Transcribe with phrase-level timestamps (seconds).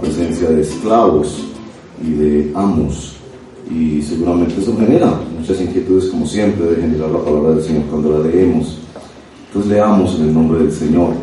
[0.00, 1.44] Presencia de esclavos
[2.02, 3.16] y de amos.
[3.70, 8.18] Y seguramente eso genera muchas inquietudes, como siempre, de generar la palabra del Señor cuando
[8.18, 8.78] la leemos.
[9.48, 11.14] Entonces leamos en el nombre del Señor.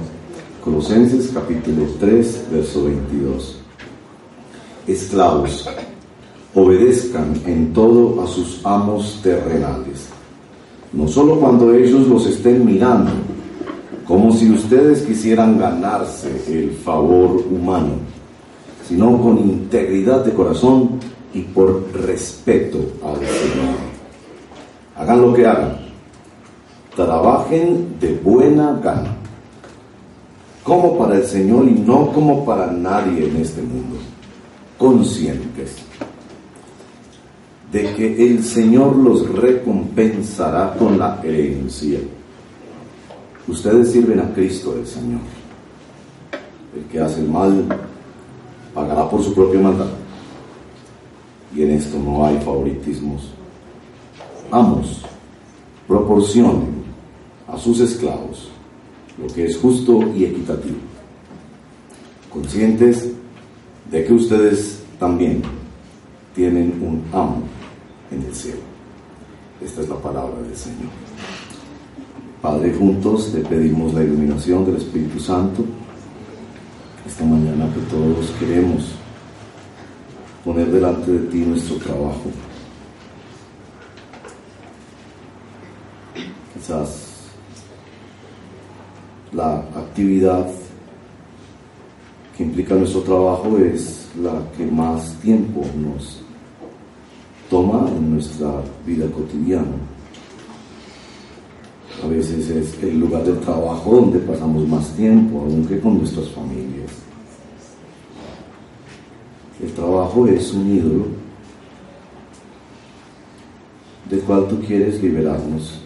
[0.63, 3.57] Colosenses capítulo 3, verso 22.
[4.87, 5.67] Esclavos,
[6.53, 10.07] obedezcan en todo a sus amos terrenales,
[10.93, 13.11] no solo cuando ellos los estén mirando,
[14.07, 18.14] como si ustedes quisieran ganarse el favor humano
[18.87, 20.99] sino con integridad de corazón
[21.33, 23.75] y por respeto al Señor.
[24.95, 25.77] Hagan lo que hagan,
[26.95, 29.15] trabajen de buena gana,
[30.63, 33.97] como para el Señor y no como para nadie en este mundo,
[34.77, 35.85] conscientes
[37.71, 41.99] de que el Señor los recompensará con la herencia.
[43.47, 45.19] Ustedes sirven a Cristo el Señor.
[46.73, 47.65] El que hace el mal
[48.75, 49.87] pagará por su propia maldad.
[51.55, 53.31] Y en esto no hay favoritismos.
[54.51, 55.01] Amos,
[55.87, 56.83] proporcionen
[57.47, 58.49] a sus esclavos
[59.17, 60.75] lo que es justo y equitativo,
[62.31, 63.11] conscientes
[63.89, 65.41] de que ustedes también
[66.35, 67.43] tienen un amo
[68.11, 68.59] en el cielo.
[69.63, 70.91] Esta es la palabra del Señor.
[72.41, 75.63] Padre, juntos te pedimos la iluminación del Espíritu Santo
[77.05, 78.91] esta mañana que todos queremos
[80.43, 82.31] poner delante de ti nuestro trabajo.
[86.53, 87.05] Quizás
[89.31, 90.47] la actividad
[92.35, 96.21] que implica nuestro trabajo es la que más tiempo nos
[97.49, 99.94] toma en nuestra vida cotidiana.
[102.03, 106.91] A veces es el lugar del trabajo donde pasamos más tiempo, aunque con nuestras familias.
[109.61, 111.05] El trabajo es un ídolo
[114.09, 115.81] del cual tú quieres liberarnos.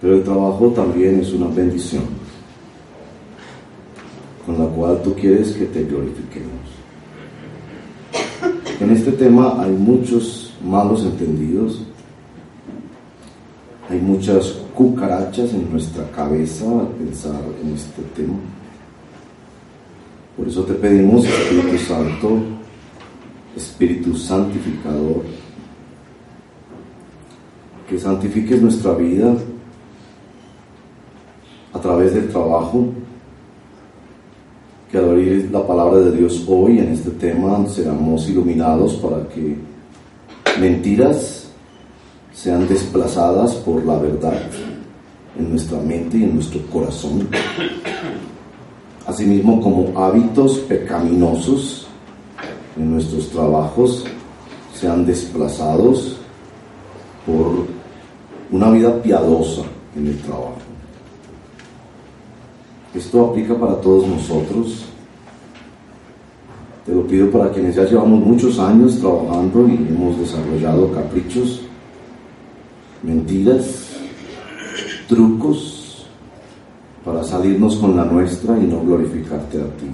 [0.00, 2.04] Pero el trabajo también es una bendición
[4.46, 6.78] con la cual tú quieres que te glorifiquemos.
[8.80, 11.82] En este tema hay muchos malos entendidos,
[13.98, 18.34] muchas cucarachas en nuestra cabeza al pensar en este tema.
[20.36, 22.38] Por eso te pedimos, Espíritu Santo,
[23.56, 25.24] Espíritu Santificador,
[27.88, 29.34] que santifiques nuestra vida
[31.72, 32.86] a través del trabajo,
[34.90, 39.56] que al oír la palabra de Dios hoy en este tema seamos iluminados para que
[40.60, 41.37] mentiras
[42.40, 44.40] sean desplazadas por la verdad
[45.36, 47.28] en nuestra mente y en nuestro corazón.
[49.06, 51.88] Asimismo, como hábitos pecaminosos
[52.76, 54.04] en nuestros trabajos
[54.72, 56.16] sean desplazados
[57.26, 57.66] por
[58.52, 59.62] una vida piadosa
[59.96, 60.58] en el trabajo.
[62.94, 64.84] Esto aplica para todos nosotros.
[66.86, 71.67] Te lo pido para quienes ya llevamos muchos años trabajando y hemos desarrollado caprichos,
[73.02, 73.88] mentiras,
[75.08, 76.06] trucos
[77.04, 79.86] para salirnos con la nuestra y no glorificarte a ti.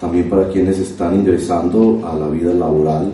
[0.00, 3.12] También para quienes están ingresando a la vida laboral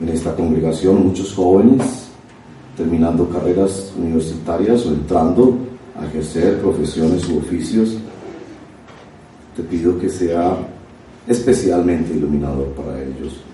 [0.00, 2.08] en esta congregación, muchos jóvenes
[2.76, 5.58] terminando carreras universitarias o entrando
[6.00, 7.96] a ejercer profesiones u oficios,
[9.56, 10.56] te pido que sea
[11.26, 13.47] especialmente iluminador para ellos.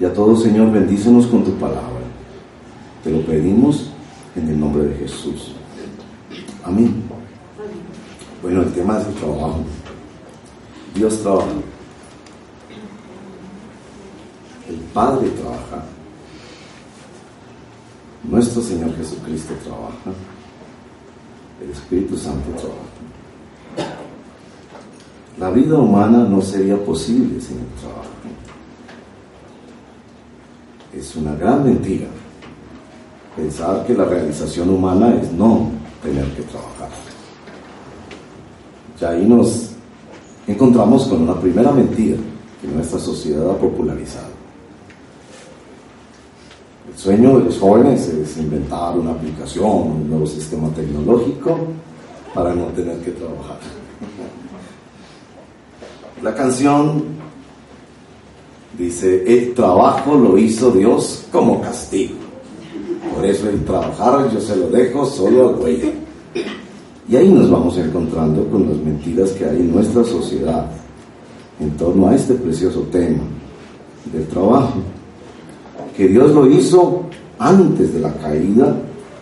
[0.00, 2.02] Y a todos, Señor, bendícenos con tu palabra.
[3.02, 3.90] Te lo pedimos
[4.34, 5.52] en el nombre de Jesús.
[6.64, 7.02] Amén.
[8.42, 9.60] Bueno, el tema es el trabajo.
[10.94, 11.48] Dios trabaja.
[14.68, 15.84] El Padre trabaja.
[18.24, 20.18] Nuestro Señor Jesucristo trabaja.
[21.62, 22.94] El Espíritu Santo trabaja.
[25.38, 28.14] La vida humana no sería posible sin el trabajo.
[30.98, 32.06] Es una gran mentira.
[33.36, 35.70] Pensar que la realización humana es no
[36.02, 36.88] tener que trabajar.
[39.00, 39.70] Ya ahí nos
[40.46, 42.16] encontramos con una primera mentira
[42.60, 44.34] que nuestra sociedad ha popularizado.
[46.88, 51.58] El sueño de los jóvenes es inventar una aplicación, un nuevo sistema tecnológico
[52.32, 53.58] para no tener que trabajar.
[56.22, 57.23] La canción
[58.78, 62.14] dice, el trabajo lo hizo Dios como castigo.
[63.14, 65.92] Por eso el trabajar yo se lo dejo solo al güey.
[67.08, 70.66] Y ahí nos vamos encontrando con las mentiras que hay en nuestra sociedad
[71.60, 73.22] en torno a este precioso tema
[74.12, 74.80] del trabajo.
[75.96, 77.02] Que Dios lo hizo
[77.38, 78.74] antes de la caída,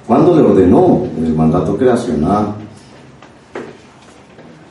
[0.06, 2.54] cuando le ordenó en el mandato creacional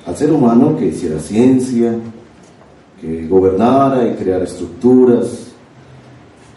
[0.06, 1.96] al ser humano que hiciera ciencia,
[3.02, 5.48] que gobernara y creara estructuras,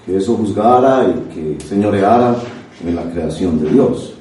[0.05, 2.37] que eso juzgara y que señoreara
[2.85, 4.14] en la creación de Dios.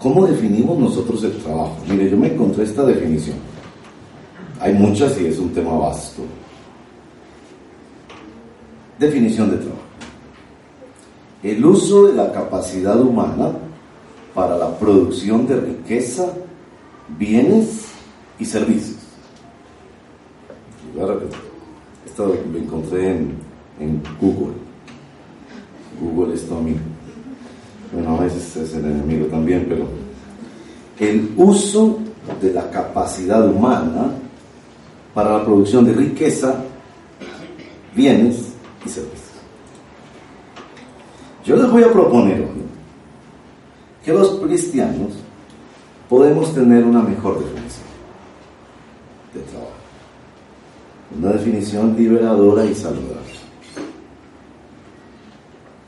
[0.00, 1.76] ¿Cómo definimos nosotros el trabajo?
[1.88, 3.36] Mire, yo me encontré esta definición.
[4.60, 6.22] Hay muchas y es un tema vasto.
[8.98, 9.80] Definición de trabajo.
[11.42, 13.52] El uso de la capacidad humana
[14.34, 16.32] para la producción de riqueza,
[17.16, 17.86] bienes
[18.38, 18.95] y servicios.
[22.06, 23.34] Esto lo encontré en,
[23.80, 24.54] en Google.
[26.00, 26.78] Google es tu amigo.
[27.92, 29.86] Bueno, a veces es el enemigo también, pero
[30.98, 31.98] el uso
[32.40, 34.10] de la capacidad humana
[35.14, 36.64] para la producción de riqueza,
[37.94, 38.52] bienes
[38.84, 39.22] y servicios.
[41.44, 42.66] Yo les voy a proponer hoy
[44.04, 45.12] que los cristianos
[46.08, 47.86] podemos tener una mejor definición
[49.32, 49.70] de trabajo.
[51.18, 53.16] Una definición liberadora y saludable.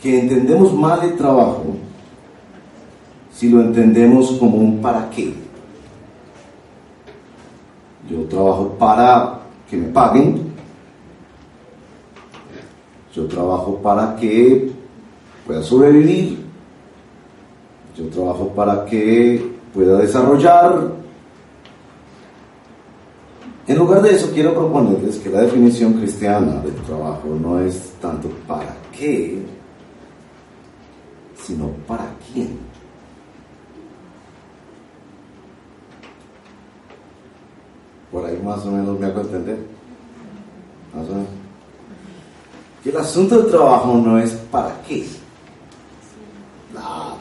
[0.00, 1.76] Que entendemos mal el trabajo
[3.38, 5.32] si lo entendemos como un para qué.
[8.10, 9.38] Yo trabajo para
[9.70, 10.48] que me paguen.
[13.14, 14.72] Yo trabajo para que
[15.46, 16.38] pueda sobrevivir.
[17.96, 20.97] Yo trabajo para que pueda desarrollar.
[23.68, 28.30] En lugar de eso, quiero proponerles que la definición cristiana del trabajo no es tanto
[28.46, 29.42] para qué,
[31.44, 32.58] sino para quién.
[38.10, 39.58] Por ahí más o menos me hago entender.
[40.94, 41.28] Más o menos.
[42.82, 45.06] Que el asunto del trabajo no es para qué.
[46.72, 47.18] Plata,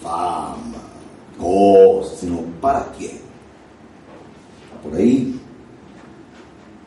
[0.00, 0.78] fama,
[1.36, 3.18] cosas, sino para quién.
[4.84, 5.40] Por ahí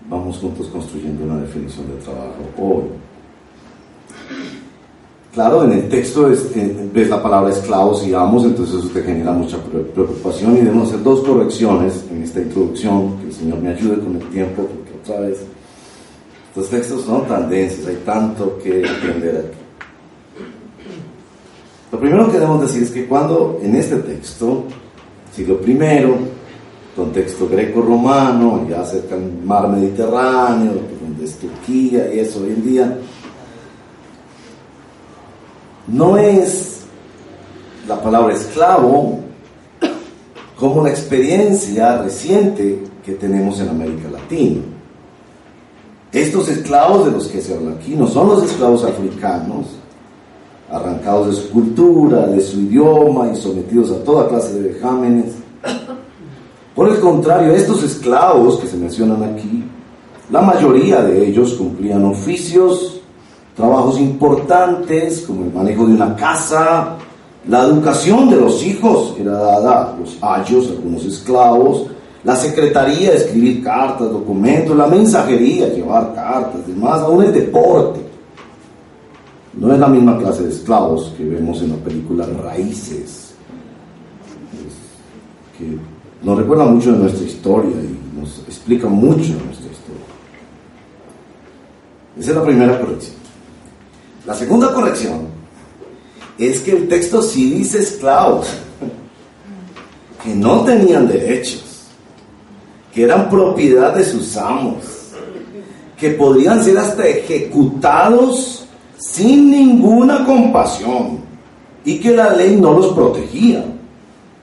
[0.09, 2.83] vamos juntos construyendo una definición de trabajo hoy.
[5.33, 6.27] Claro, en el texto
[6.91, 9.57] ves la palabra esclavos y amos, entonces eso te genera mucha
[9.93, 14.15] preocupación y debemos hacer dos correcciones en esta introducción, que el Señor me ayude con
[14.15, 15.39] el tiempo, porque otra vez
[16.49, 19.57] estos textos son tan densos, hay tanto que aprender aquí.
[21.91, 24.63] Lo primero que debemos decir es que cuando en este texto,
[25.31, 26.17] siglo primero,
[26.99, 32.97] contexto greco-romano, ya cerca del mar Mediterráneo, donde es Turquía y eso hoy en día,
[35.87, 36.81] no es
[37.87, 39.19] la palabra esclavo
[40.59, 44.61] como una experiencia reciente que tenemos en América Latina.
[46.11, 49.67] Estos esclavos de los que se habla aquí no son los esclavos africanos,
[50.69, 55.38] arrancados de su cultura, de su idioma y sometidos a toda clase de vejámenes.
[56.79, 59.65] Por el contrario, estos esclavos que se mencionan aquí,
[60.31, 63.01] la mayoría de ellos cumplían oficios
[63.53, 66.95] trabajos importantes como el manejo de una casa,
[67.49, 71.87] la educación de los hijos era dada a los ayos, algunos esclavos,
[72.23, 77.99] la secretaría, escribir cartas, documentos, la mensajería, llevar cartas, demás, aún el deporte.
[79.55, 83.33] No es la misma clase de esclavos que vemos en la película Raíces,
[86.21, 90.05] nos recuerda mucho de nuestra historia y nos explica mucho de nuestra historia.
[92.17, 93.15] Esa es la primera corrección.
[94.25, 95.27] La segunda corrección
[96.37, 98.47] es que el texto sí dice esclavos,
[100.23, 101.87] que no tenían derechos,
[102.93, 104.83] que eran propiedad de sus amos,
[105.97, 108.65] que podrían ser hasta ejecutados
[108.97, 111.19] sin ninguna compasión
[111.85, 113.65] y que la ley no los protegía.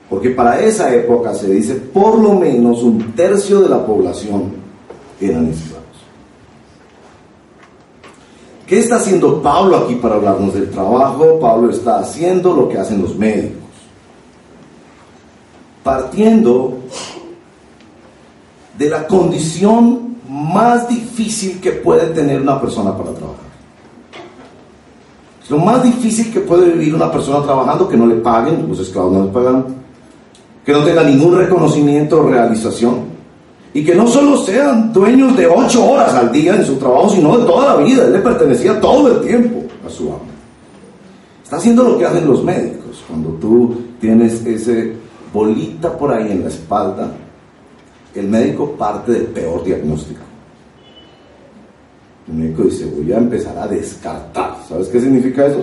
[0.09, 4.53] Porque para esa época se dice por lo menos un tercio de la población
[5.21, 5.85] eran esclavos.
[8.67, 11.39] ¿Qué está haciendo Pablo aquí para hablarnos del trabajo?
[11.41, 13.63] Pablo está haciendo lo que hacen los médicos.
[15.83, 16.79] Partiendo
[18.77, 23.47] de la condición más difícil que puede tener una persona para trabajar.
[25.49, 29.13] Lo más difícil que puede vivir una persona trabajando que no le paguen, los esclavos
[29.13, 29.65] no le pagan,
[30.67, 33.17] que no tenga ningún reconocimiento o realización,
[33.73, 37.39] y que no solo sean dueños de ocho horas al día en su trabajo, sino
[37.39, 38.07] de toda la vida.
[38.07, 40.27] Él le pertenecía todo el tiempo a su amo.
[41.45, 43.05] Está haciendo lo que hacen los médicos.
[43.07, 44.95] Cuando tú tienes ese
[45.33, 47.13] bolita por ahí en la espalda,
[48.15, 50.23] el médico parte del peor diagnóstico.
[52.29, 54.57] El médico dice, voy a empezar a descartar.
[54.69, 55.63] ¿Sabes qué significa eso?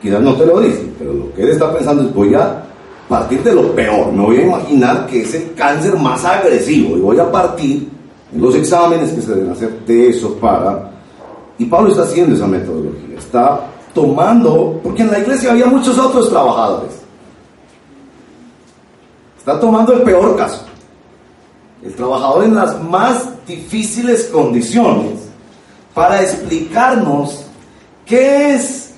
[0.00, 2.69] Quizás no te lo dice, pero lo que él está pensando es, voy a
[3.10, 4.12] partir de lo peor.
[4.12, 7.88] Me voy a imaginar que es el cáncer más agresivo y voy a partir
[8.32, 10.92] en los exámenes que se deben hacer de eso para...
[11.58, 16.30] Y Pablo está haciendo esa metodología, está tomando, porque en la iglesia había muchos otros
[16.30, 16.92] trabajadores.
[19.36, 20.64] Está tomando el peor caso.
[21.82, 25.18] El trabajador en las más difíciles condiciones
[25.92, 27.44] para explicarnos
[28.06, 28.92] qué es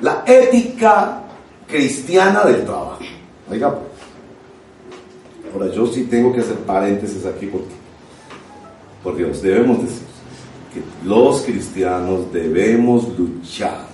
[0.00, 1.20] la ética
[1.68, 2.98] cristiana del trabajo.
[3.50, 3.78] Oiga,
[5.54, 7.74] ahora yo sí tengo que hacer paréntesis aquí porque,
[9.02, 10.06] por Dios, debemos decir
[10.74, 13.86] que los cristianos debemos luchar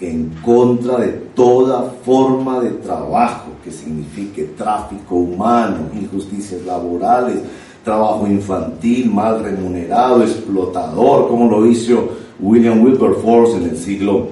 [0.00, 7.40] en contra de toda forma de trabajo que signifique tráfico humano, injusticias laborales,
[7.84, 12.08] trabajo infantil, mal remunerado, explotador, como lo hizo
[12.40, 14.28] William Wilberforce en el siglo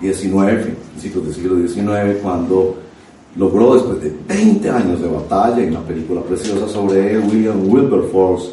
[0.00, 2.87] XIX, principios del siglo XIX, cuando
[3.38, 8.50] logró después de 20 años de batalla, en una película preciosa sobre William Wilberforce,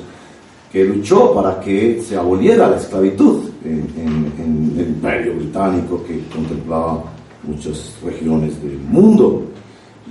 [0.72, 7.04] que luchó para que se aboliera la esclavitud en, el imperio británico que contemplaba
[7.44, 9.44] muchas regiones del mundo.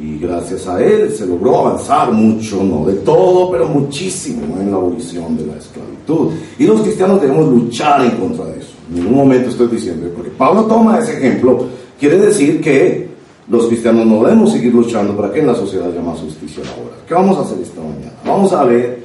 [0.01, 4.77] Y gracias a él se logró avanzar mucho, no de todo, pero muchísimo en la
[4.77, 6.33] abolición de la esclavitud.
[6.59, 8.73] Y los cristianos debemos luchar en contra de eso.
[8.89, 11.67] En ningún momento estoy diciendo, porque Pablo toma ese ejemplo,
[12.01, 13.14] quiere decir que
[13.49, 16.99] los cristianos no debemos seguir luchando para que en la sociedad haya más justicia laboral.
[17.07, 18.13] ¿Qué vamos a hacer esta mañana?
[18.25, 19.05] Vamos a ver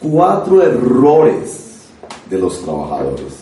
[0.00, 1.88] cuatro errores
[2.28, 3.40] de los trabajadores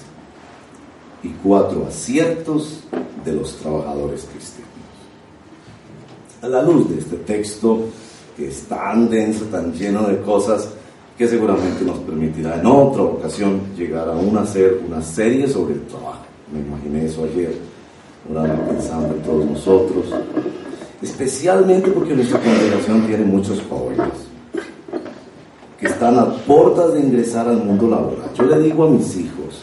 [1.22, 2.80] y cuatro aciertos
[3.24, 4.68] de los trabajadores cristianos.
[6.40, 7.80] A la luz de este texto
[8.36, 10.68] que es tan denso, tan lleno de cosas
[11.18, 15.82] que seguramente nos permitirá en otra ocasión llegar a una, hacer una serie sobre el
[15.82, 16.24] trabajo.
[16.52, 17.67] Me imaginé eso ayer
[18.30, 20.06] orando, pensando en todos nosotros,
[21.00, 24.08] especialmente porque nuestra congregación tiene muchos jóvenes
[25.78, 28.30] que están a puertas de ingresar al mundo laboral.
[28.34, 29.62] Yo le digo a mis hijos,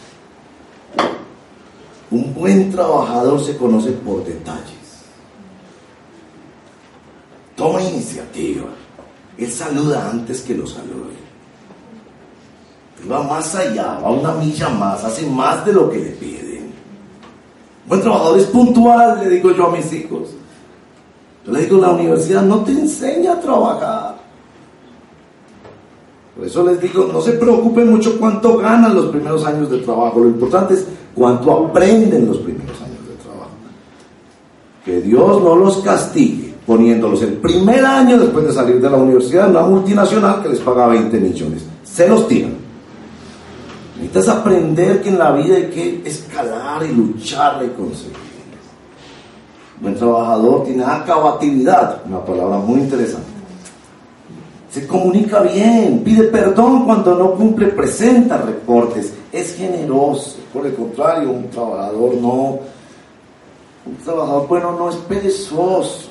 [2.10, 4.74] un buen trabajador se conoce por detalles.
[7.54, 8.66] Toma iniciativa.
[9.36, 11.16] Él saluda antes que lo salude.
[13.02, 16.45] Él va más allá, va una milla más, hace más de lo que le pide
[17.88, 20.28] buen trabajador es puntual, le digo yo a mis hijos.
[21.46, 24.16] Yo le digo, la universidad no te enseña a trabajar.
[26.36, 30.20] Por eso les digo, no se preocupen mucho cuánto ganan los primeros años de trabajo.
[30.20, 33.50] Lo importante es cuánto aprenden los primeros años de trabajo.
[34.84, 39.46] Que Dios no los castigue poniéndolos el primer año después de salir de la universidad
[39.46, 41.64] en una multinacional que les paga 20 millones.
[41.84, 42.65] Se los tiran.
[43.96, 48.26] Necesitas aprender que en la vida hay que escalar y luchar y conseguir.
[49.76, 53.26] Un buen trabajador tiene acabatividad, una palabra muy interesante.
[54.70, 60.36] Se comunica bien, pide perdón cuando no cumple, presenta reportes, es generoso.
[60.52, 62.58] Por el contrario, un trabajador no,
[63.86, 66.08] un trabajador bueno no es perezoso,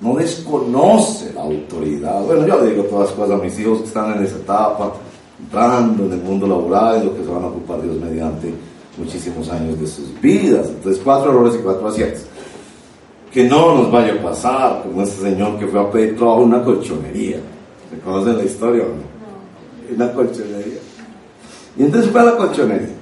[0.00, 2.20] no desconoce la autoridad.
[2.22, 4.92] Bueno, yo digo todas las cosas a mis hijos que están en esa etapa
[5.40, 8.52] entrando en el mundo laboral, en lo que se van a ocupar Dios mediante
[8.96, 10.68] muchísimos años de sus vidas.
[10.68, 12.22] Entonces, cuatro errores y cuatro aciertos.
[13.32, 16.48] Que no nos vaya a pasar como ese señor que fue a pedir trabajo en
[16.48, 17.38] una colchonería.
[17.90, 19.88] ¿Se conocen la historia o no?
[19.88, 20.78] En una colchonería.
[21.76, 22.94] Y entonces fue a la colchonería.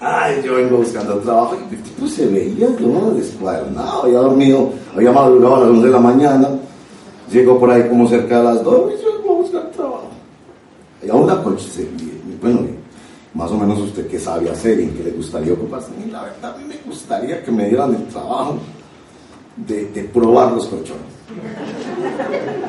[0.00, 1.56] Ay, yo vengo buscando trabajo.
[1.70, 3.10] Y el tipo se veía, ¿no?
[3.10, 6.48] Descuadernado, había dormido, había madrugado a las 11 de la mañana.
[7.30, 10.08] Llegó por ahí como cerca de las 2 y yo vengo a buscar trabajo.
[11.08, 11.88] Y a una coche,
[12.42, 12.66] bueno,
[13.32, 15.88] más o menos usted qué sabe hacer y en qué le gustaría ocuparse.
[16.06, 18.58] Y la verdad, a mí me gustaría que me dieran el trabajo
[19.56, 21.00] de, probar los colchones.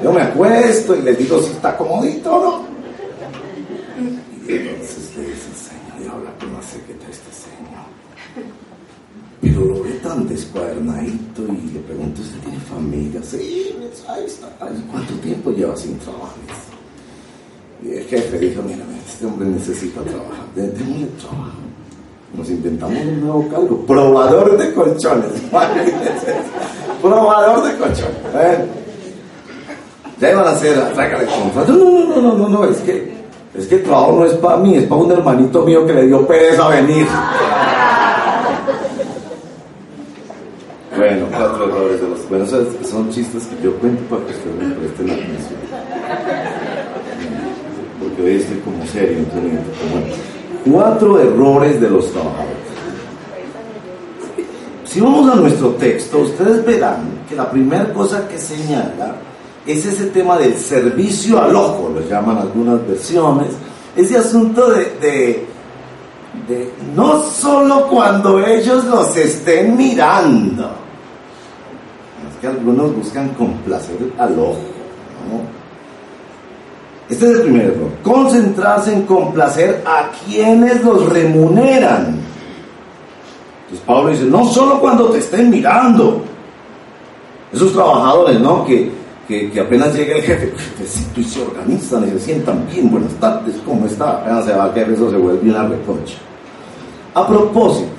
[0.01, 2.65] Yo me acuesto y les digo si está comodito o no.
[4.47, 8.47] Entonces le dice Señor, y habla con la secretaria este Señor.
[9.41, 13.21] Pero lo ve tan descuadernadito y le pregunta, ¿usted tiene familia?
[13.21, 13.75] Sí,
[14.07, 14.47] ahí está.
[14.89, 16.68] ¿Cuánto tiempo lleva sin trabajar?
[17.83, 21.59] Y el jefe dijo, mira, este hombre necesita trabajar, démosle trabajo.
[22.33, 25.31] Nos inventamos un nuevo cargo, probador de colchones.
[27.01, 28.17] probador de colchones.
[28.35, 28.65] ¿eh?
[30.19, 31.71] Ya iban a hacer, contrato.
[31.73, 33.13] No, no, no, no, no, no, es que,
[33.55, 36.07] es que el trabajo no es para mí, es para un hermanito mío que le
[36.07, 37.07] dio pereza venir.
[40.97, 42.27] Bueno, cuatro errores de los.
[42.27, 45.59] Bueno, son chistes que yo cuento para que ustedes me presten atención.
[48.19, 49.19] Porque como serio,
[50.69, 52.57] cuatro errores de los trabajadores.
[54.83, 59.15] Si vamos a nuestro texto, ustedes verán que la primera cosa que señala
[59.65, 63.49] es ese tema del servicio al ojo, lo llaman algunas versiones,
[63.95, 65.47] ese asunto de, de,
[66.47, 70.71] de no solo cuando ellos los estén mirando,
[72.41, 74.59] que algunos buscan complacer al ojo.
[77.09, 77.89] Este es el primer error.
[78.03, 82.19] Concentrarse en complacer a quienes los remuneran.
[83.63, 86.21] Entonces Pablo dice, no solo cuando te estén mirando.
[87.51, 88.63] Esos trabajadores, ¿no?
[88.63, 88.91] Que,
[89.27, 90.53] que, apenas llega el jefe,
[91.15, 94.17] y se organizan y se sientan bien, buenas tardes, ¿cómo está?
[94.17, 96.15] Apenas se va el jefe, eso se vuelve una reprocha.
[97.13, 97.89] A propósito,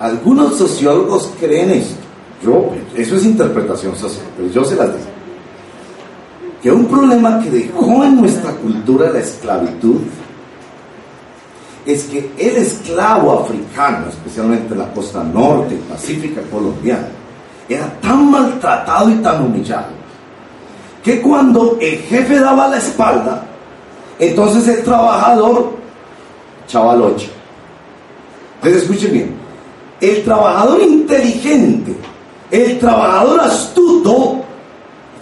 [0.00, 2.08] algunos sociólogos creen esto
[2.42, 5.17] yo, eso es interpretación social, pero yo se las digo.
[6.62, 10.00] Que un problema que dejó en nuestra cultura la esclavitud
[11.86, 17.08] es que el esclavo africano, especialmente en la costa norte pacífica colombiana,
[17.68, 19.98] era tan maltratado y tan humillado
[21.02, 23.46] que cuando el jefe daba la espalda,
[24.18, 25.72] entonces el trabajador
[26.66, 27.28] chaval ocho.
[28.56, 29.36] Entonces escuchen bien,
[30.00, 31.96] el trabajador inteligente
[32.50, 34.40] el trabajador astuto,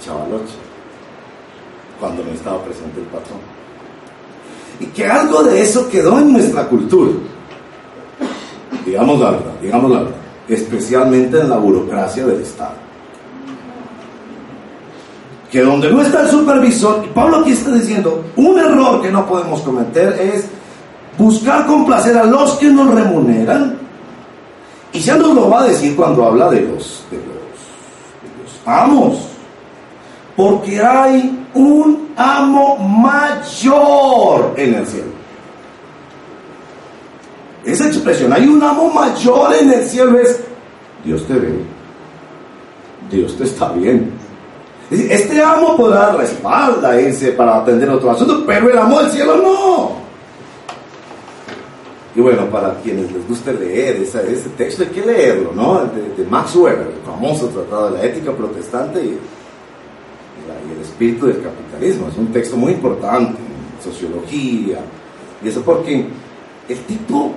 [0.04, 0.54] chavaloche,
[2.00, 3.38] cuando no estaba presente el patrón.
[4.80, 7.12] Y que algo de eso quedó en nuestra cultura.
[8.84, 10.16] Digamos la verdad, digamos la verdad.
[10.48, 12.74] Especialmente en la burocracia del Estado.
[15.50, 19.26] Que donde no está el supervisor, y Pablo aquí está diciendo, un error que no
[19.26, 20.46] podemos cometer es
[21.16, 23.78] buscar complacer a los que nos remuneran
[24.92, 29.18] y ya nos lo va a decir cuando habla de los, de los, amos.
[30.36, 35.16] Porque hay un amo mayor en el cielo.
[37.64, 40.40] Esa expresión, hay un amo mayor en el cielo es,
[41.04, 41.58] Dios te ve,
[43.10, 44.12] Dios te está bien.
[44.90, 49.10] Este amo podrá dar la espalda ese para atender otro asunto, pero el amo del
[49.10, 50.06] cielo no.
[52.14, 54.20] Y bueno, para quienes les guste leer ese,
[54.56, 55.82] texto, hay que leerlo, ¿no?
[56.16, 59.18] De, Max Weber, el famoso Tratado de la Ética Protestante y,
[60.52, 62.08] el espíritu del capitalismo.
[62.08, 64.78] Es un texto muy importante en sociología.
[65.42, 66.06] Y eso porque
[66.68, 67.32] el tipo,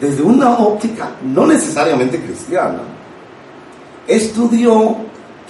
[0.00, 2.80] desde una óptica no necesariamente cristiana,
[4.06, 4.96] estudió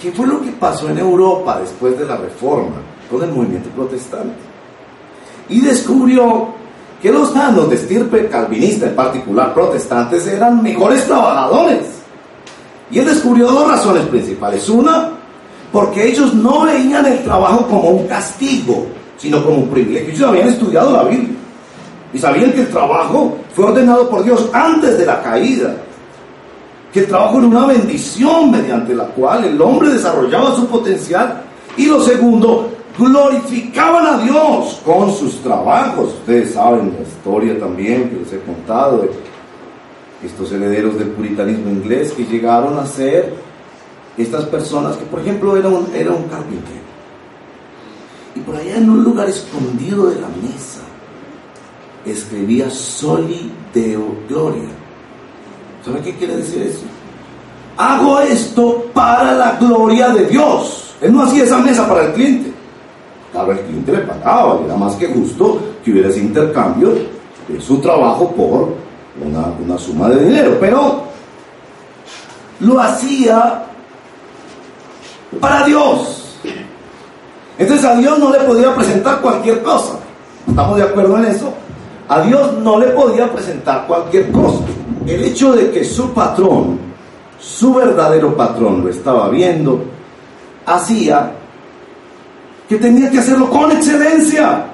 [0.01, 4.35] qué fue lo que pasó en Europa después de la Reforma con el movimiento protestante.
[5.49, 6.49] Y descubrió
[7.01, 11.85] que los danos de estirpe calvinista, en particular protestantes, eran mejores trabajadores.
[12.89, 14.67] Y él descubrió dos razones principales.
[14.69, 15.11] Una,
[15.75, 18.85] porque ellos no veían el trabajo como un castigo,
[19.17, 20.13] sino como un privilegio.
[20.13, 21.35] Ellos habían estudiado la Biblia
[22.13, 25.75] y sabían que el trabajo fue ordenado por Dios antes de la caída.
[26.93, 31.41] Que el trabajo era una bendición mediante la cual el hombre desarrollaba su potencial.
[31.75, 36.13] Y lo segundo, glorificaban a Dios con sus trabajos.
[36.21, 39.09] Ustedes saben la historia también que les he contado de
[40.25, 43.44] estos herederos del puritanismo inglés que llegaron a ser
[44.17, 46.85] estas personas que, por ejemplo, era un, era un carpintero.
[48.35, 50.81] Y por allá en un lugar escondido de la mesa
[52.05, 54.69] escribía Soli Deo Gloria.
[55.83, 56.83] ¿Sabe qué quiere decir eso?
[57.77, 60.95] Hago esto para la gloria de Dios.
[61.01, 62.55] Él no hacía esa mesa para el cliente
[63.43, 66.93] el cliente le pagaba, era más que justo que hubiera ese intercambio
[67.47, 68.73] de su trabajo por
[69.23, 71.03] una, una suma de dinero, pero
[72.61, 73.63] lo hacía
[75.39, 76.37] para Dios.
[77.57, 79.99] Entonces a Dios no le podía presentar cualquier cosa.
[80.47, 81.53] ¿Estamos de acuerdo en eso?
[82.07, 84.59] A Dios no le podía presentar cualquier cosa.
[85.07, 86.79] El hecho de que su patrón,
[87.39, 89.83] su verdadero patrón, lo estaba viendo,
[90.65, 91.31] hacía
[92.67, 94.65] que tenía que hacerlo con excelencia.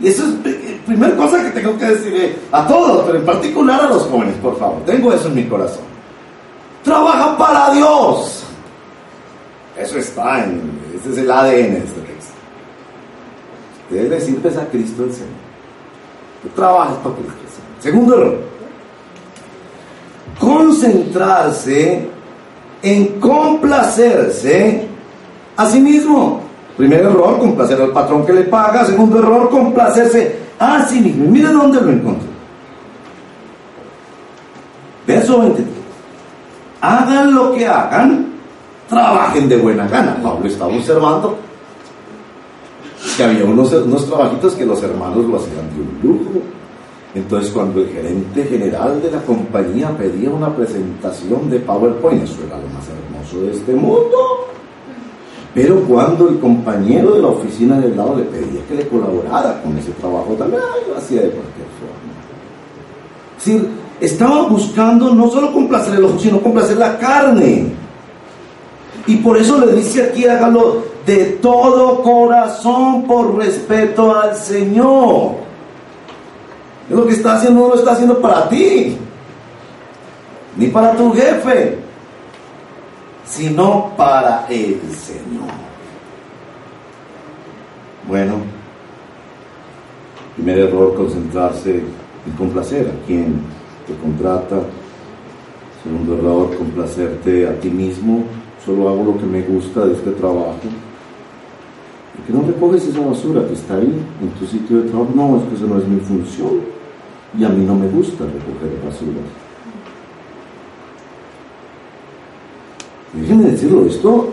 [0.00, 3.80] Y eso es la primera cosa que tengo que decirle a todos, pero en particular
[3.82, 4.82] a los jóvenes, por favor.
[4.84, 5.84] Tengo eso en mi corazón.
[6.82, 8.43] Trabaja para Dios.
[9.76, 12.32] Eso está en, ese es el ADN de este texto.
[13.90, 15.30] Debes decirte a Cristo el Señor.
[16.42, 17.70] Tú trabajas para Cristo el Señor.
[17.80, 18.38] Segundo error.
[20.38, 22.08] Concentrarse
[22.82, 24.86] en complacerse
[25.56, 26.42] a sí mismo.
[26.76, 28.84] Primer error, complacer al patrón que le paga.
[28.84, 31.24] Segundo error, complacerse a sí mismo.
[31.24, 32.28] Y mire dónde lo encontré.
[35.06, 35.66] Verso 23.
[36.80, 38.33] Hagan lo que hagan,
[38.94, 40.16] trabajen de buena gana.
[40.22, 41.36] Pablo estaba observando
[43.16, 46.40] que había unos, unos trabajitos que los hermanos lo hacían de un lujo.
[47.14, 52.56] Entonces cuando el gerente general de la compañía pedía una presentación de PowerPoint, eso era
[52.56, 54.48] lo más hermoso de este mundo.
[55.54, 59.78] Pero cuando el compañero de la oficina del lado le pedía que le colaborara con
[59.78, 61.94] ese trabajo, también lo hacía de cualquier forma.
[63.38, 63.68] Es decir,
[64.00, 67.83] estaba buscando no solo complacer el ojo, sino complacer la carne.
[69.06, 75.32] Y por eso le dice aquí, hágalo de todo corazón por respeto al Señor.
[76.88, 78.96] Lo que está haciendo, no lo está haciendo para ti,
[80.56, 81.78] ni para tu jefe,
[83.24, 85.48] sino para el Señor.
[88.06, 88.34] Bueno,
[90.36, 91.82] primer error, concentrarse
[92.26, 93.40] en complacer a quien
[93.86, 94.56] te contrata.
[95.82, 98.24] Segundo error, complacerte a ti mismo.
[98.64, 100.58] Solo hago lo que me gusta de este trabajo.
[102.16, 105.12] ¿Por qué no recoges esa basura que está ahí en tu sitio de trabajo?
[105.14, 106.60] No, es que eso no es mi función.
[107.38, 109.20] Y a mí no me gusta recoger basura.
[113.12, 114.30] Déjenme decirlo, esto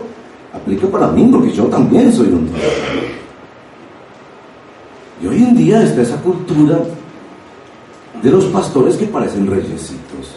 [0.52, 3.12] aplica para mí porque yo también soy un trabajador.
[5.22, 6.80] Y hoy en día está esa cultura
[8.22, 10.36] de los pastores que parecen reyesitos,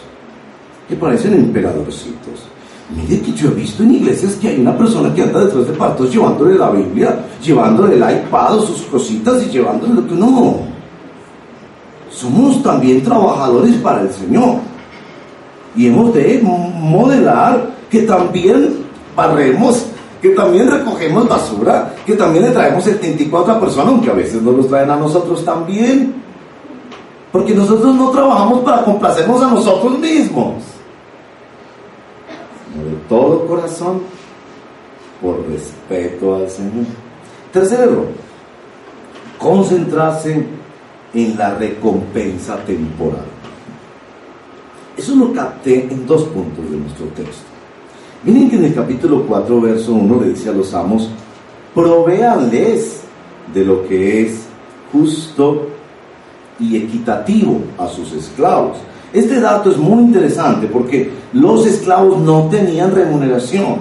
[0.88, 2.55] que parecen emperadorcitos.
[2.88, 5.72] Mire que yo he visto en iglesias que hay una persona que anda detrás de
[5.72, 10.56] partos llevándole la Biblia, llevándole el iPad o sus cositas y llevándole lo que no.
[12.10, 14.58] Somos también trabajadores para el Señor.
[15.74, 19.86] Y hemos de modelar que también barremos,
[20.22, 24.40] que también recogemos basura, que también le traemos el 34 a personas, aunque a veces
[24.40, 26.14] nos los traen a nosotros también.
[27.32, 30.75] Porque nosotros no trabajamos para complacernos a nosotros mismos.
[33.08, 34.02] Todo corazón,
[35.20, 36.86] por respeto al Señor.
[37.52, 38.06] Tercer error,
[39.38, 40.44] concentrarse
[41.14, 43.24] en la recompensa temporal.
[44.96, 47.44] Eso lo capté en dos puntos de nuestro texto.
[48.24, 51.10] Miren que en el capítulo 4, verso 1 le dice a los amos,
[51.74, 53.02] provéanles
[53.52, 54.46] de lo que es
[54.90, 55.68] justo
[56.58, 58.78] y equitativo a sus esclavos.
[59.16, 63.76] Este dato es muy interesante porque los esclavos no tenían remuneración.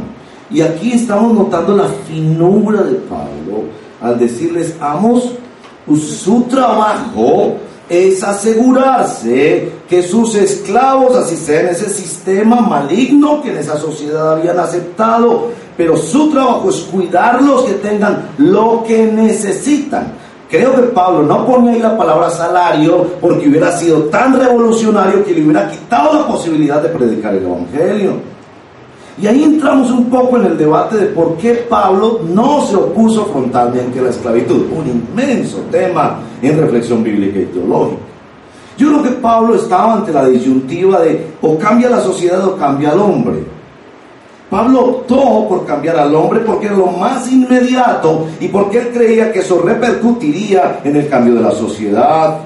[0.50, 3.66] Y aquí estamos notando la finura de Pablo
[4.02, 5.32] al decirles, amos,
[5.86, 7.56] pues su trabajo
[7.90, 14.36] es asegurarse que sus esclavos, así sea en ese sistema maligno que en esa sociedad
[14.38, 20.14] habían aceptado, pero su trabajo es cuidarlos que tengan lo que necesitan.
[20.50, 25.34] Creo que Pablo no pone ahí la palabra salario porque hubiera sido tan revolucionario que
[25.34, 28.36] le hubiera quitado la posibilidad de predicar el Evangelio.
[29.18, 33.26] Y ahí entramos un poco en el debate de por qué Pablo no se opuso
[33.26, 38.02] frontalmente a la esclavitud, un inmenso tema en reflexión bíblica y teológica.
[38.78, 42.92] Yo creo que Pablo estaba ante la disyuntiva de o cambia la sociedad o cambia
[42.92, 43.55] al hombre.
[44.50, 49.32] Pablo optó por cambiar al hombre porque era lo más inmediato y porque él creía
[49.32, 52.40] que eso repercutiría en el cambio de la sociedad.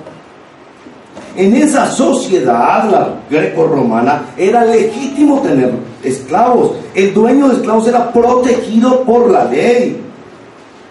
[1.36, 5.72] En esa sociedad, la greco-romana, era legítimo tener
[6.04, 6.72] esclavos.
[6.96, 10.02] El dueño de esclavos era protegido por la ley.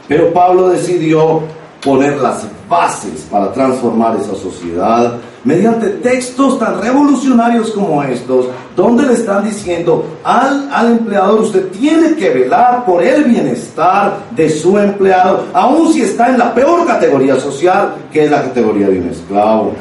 [0.07, 1.43] Pero Pablo decidió
[1.83, 9.15] poner las bases para transformar esa sociedad mediante textos tan revolucionarios como estos, donde le
[9.15, 15.45] están diciendo al, al, empleador, usted tiene que velar por el bienestar de su empleado,
[15.53, 19.73] aun si está en la peor categoría social, que es la categoría de un esclavo.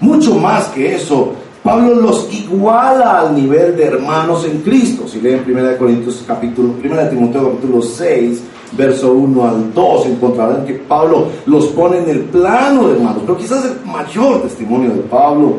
[0.00, 5.06] Mucho más que eso, Pablo los iguala al nivel de hermanos en Cristo.
[5.06, 10.74] Si leen 1 Corintios capítulo, 1 Timoteo capítulo 6, verso 1 al 2, encontrarán que
[10.74, 13.22] Pablo los pone en el plano hermanos.
[13.24, 15.56] Pero quizás el mayor testimonio de Pablo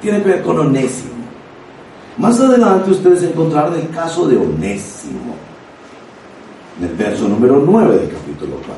[0.00, 1.18] tiene que ver con Onésimo.
[2.18, 5.34] Más adelante ustedes encontrarán el caso de Onésimo,
[6.78, 8.74] en el verso número 9 del capítulo 4.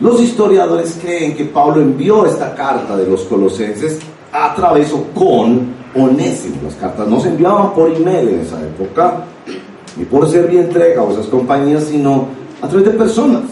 [0.00, 3.98] Los historiadores creen que Pablo envió esta carta de los colosenses
[4.32, 6.56] a través o con Onésimo.
[6.62, 9.24] Las cartas no se enviaban por email en esa época,
[9.98, 12.26] ni por ser bien entrega o esas compañías, sino
[12.62, 13.42] a través de personas.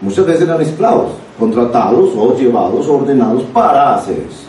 [0.00, 4.44] Muchas veces eran esclavos, contratados o llevados ordenados para hacer eso.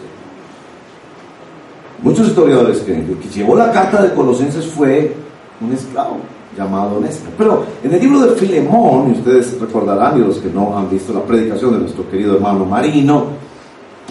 [2.04, 5.15] Muchos historiadores creen que el que llevó la carta de Colosenses fue
[5.62, 6.17] un esclavo
[6.58, 7.32] llamado Onésimo.
[7.38, 11.13] Pero en el libro de Filemón, y ustedes recordarán, y los que no han visto
[11.13, 13.25] la predicación de nuestro querido hermano Marino,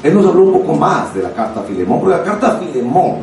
[0.02, 2.58] él nos habló un poco más de la carta a Filemón, porque la carta a
[2.58, 3.16] Filemón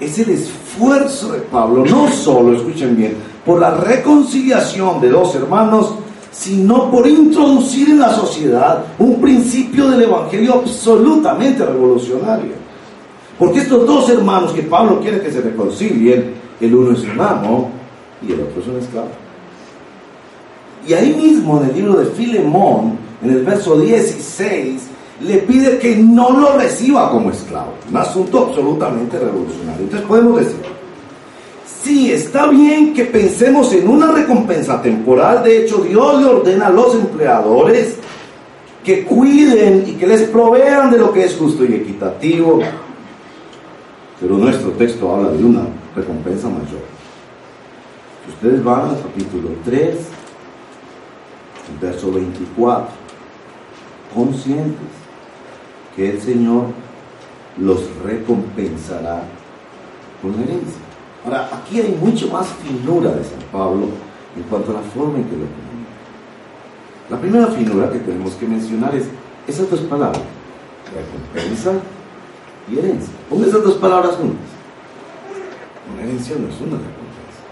[0.00, 5.94] es el esfuerzo de Pablo, no solo, escuchen bien, por la reconciliación de dos hermanos,
[6.30, 12.52] sino por introducir en la sociedad un principio del Evangelio absolutamente revolucionario.
[13.38, 17.70] Porque estos dos hermanos que Pablo quiere que se reconcilien, el uno es un amo
[18.26, 19.08] y el otro es un esclavo.
[20.86, 24.82] Y ahí mismo en el libro de Filemón, en el verso 16,
[25.20, 27.74] le pide que no lo reciba como esclavo.
[27.90, 29.84] Un asunto absolutamente revolucionario.
[29.84, 30.60] Entonces podemos decir,
[31.82, 35.42] sí, está bien que pensemos en una recompensa temporal.
[35.42, 37.96] De hecho, Dios le ordena a los empleadores
[38.84, 42.60] que cuiden y que les provean de lo que es justo y equitativo.
[44.20, 45.62] Pero nuestro texto habla de una
[45.96, 46.86] recompensa mayor.
[48.24, 49.96] Si ustedes van al capítulo 3,
[51.70, 52.88] el verso 24,
[54.14, 54.97] conscientes
[55.98, 56.66] que el Señor
[57.58, 59.24] los recompensará
[60.22, 60.80] con herencia.
[61.24, 63.88] Ahora, aquí hay mucho más finura de San Pablo
[64.36, 65.90] en cuanto a la forma en que lo comunica.
[67.10, 69.06] La primera finura que tenemos que mencionar es
[69.48, 70.22] esas dos palabras,
[70.94, 71.72] recompensa
[72.70, 73.12] y herencia.
[73.28, 74.46] Ponga esas dos palabras juntas.
[75.92, 77.42] Una herencia no es una recompensa.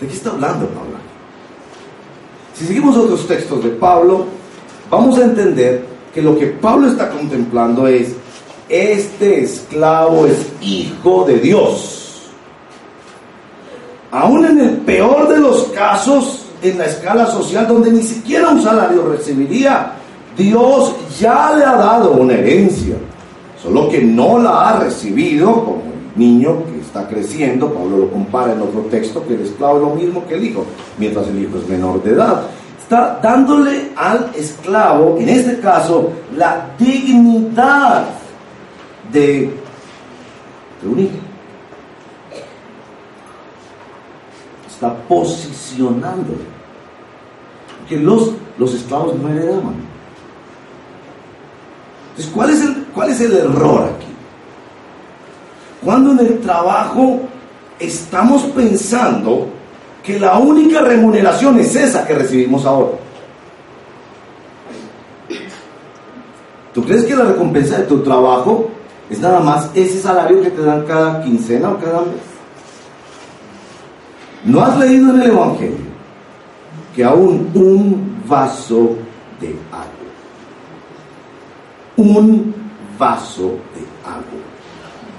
[0.00, 0.94] ¿De qué está hablando Pablo?
[2.54, 4.26] Si seguimos otros textos de Pablo,
[4.88, 8.14] vamos a entender que lo que Pablo está contemplando es,
[8.68, 12.30] este esclavo es hijo de Dios.
[14.12, 18.62] Aún en el peor de los casos, en la escala social, donde ni siquiera un
[18.62, 19.94] salario recibiría,
[20.38, 22.94] Dios ya le ha dado una herencia,
[23.60, 27.74] solo que no la ha recibido como el niño que está creciendo.
[27.74, 30.64] Pablo lo compara en otro texto, que el esclavo es lo mismo que el hijo,
[30.96, 32.44] mientras el hijo es menor de edad
[32.84, 38.04] está dándole al esclavo, en este caso, la dignidad
[39.10, 39.50] de,
[40.82, 41.16] un hijo.
[44.68, 46.44] Está posicionándole.
[47.78, 49.76] Porque los, los esclavos no heredaban.
[52.10, 54.06] Entonces, ¿cuál es, el, ¿cuál es el error aquí?
[55.82, 57.20] Cuando en el trabajo
[57.78, 59.48] estamos pensando
[60.04, 62.98] que la única remuneración es esa que recibimos ahora.
[66.74, 68.68] ¿Tú crees que la recompensa de tu trabajo
[69.08, 72.20] es nada más ese salario que te dan cada quincena o cada mes?
[74.44, 75.94] ¿No has leído en el Evangelio
[76.94, 78.96] que aún un vaso
[79.40, 79.88] de agua,
[81.96, 82.54] un
[82.98, 84.42] vaso de agua,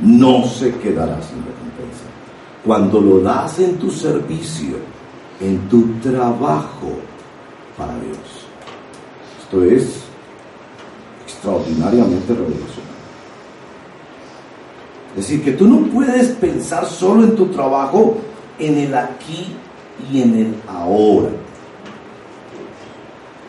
[0.01, 2.14] no se quedará sin recompensa?
[2.65, 4.77] Cuando lo das en tu servicio,
[5.39, 6.93] en tu trabajo
[7.77, 8.17] para Dios.
[9.43, 10.03] Esto es
[11.23, 12.85] extraordinariamente revolucionario.
[15.11, 18.17] Es decir, que tú no puedes pensar solo en tu trabajo,
[18.59, 19.55] en el aquí
[20.11, 21.29] y en el ahora.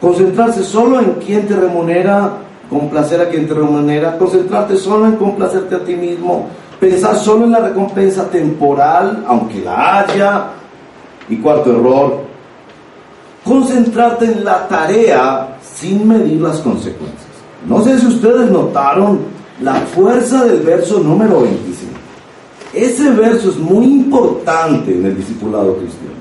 [0.00, 2.34] Concentrarse solo en quién te remunera,
[2.68, 6.48] complacer a quien te remunera, concentrarte solo en complacerte a ti mismo,
[6.80, 10.46] Pensar solo en la recompensa temporal, aunque la haya.
[11.28, 12.20] Y cuarto error,
[13.44, 17.26] concentrarte en la tarea sin medir las consecuencias.
[17.66, 19.20] No sé si ustedes notaron
[19.60, 21.92] la fuerza del verso número 25.
[22.74, 26.14] Ese verso es muy importante en el discipulado cristiano.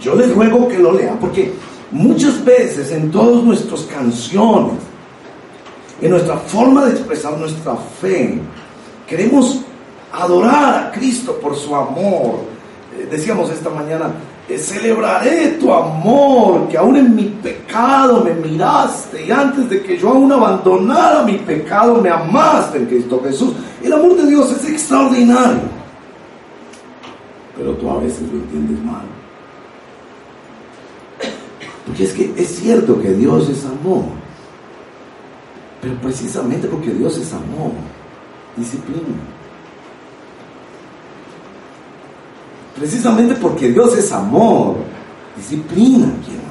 [0.00, 1.52] Yo les ruego que lo lean porque
[1.90, 4.74] muchas veces en todas nuestras canciones,
[6.00, 8.40] en nuestra forma de expresar nuestra fe.
[9.06, 9.60] Queremos
[10.12, 12.40] adorar a Cristo por su amor.
[12.96, 14.12] Eh, decíamos esta mañana,
[14.48, 19.98] eh, celebraré tu amor, que aún en mi pecado me miraste y antes de que
[19.98, 23.54] yo aún abandonara mi pecado me amaste en Cristo Jesús.
[23.82, 25.60] El amor de Dios es extraordinario,
[27.56, 29.04] pero tú a veces lo entiendes mal.
[31.86, 34.04] Porque es que es cierto que Dios es amor.
[35.88, 37.72] Pero precisamente porque Dios es amor,
[38.56, 39.16] disciplina.
[42.76, 44.76] Precisamente porque Dios es amor,
[45.34, 46.48] disciplina ama.